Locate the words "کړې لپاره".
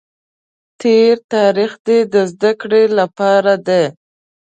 2.61-3.53